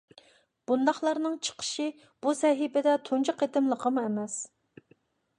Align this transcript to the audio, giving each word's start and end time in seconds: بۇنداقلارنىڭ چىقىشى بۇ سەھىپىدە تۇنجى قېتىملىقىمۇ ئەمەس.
بۇنداقلارنىڭ 0.69 1.35
چىقىشى 1.47 1.85
بۇ 2.25 2.33
سەھىپىدە 2.39 2.95
تۇنجى 3.09 3.35
قېتىملىقىمۇ 3.43 4.07
ئەمەس. 4.07 4.39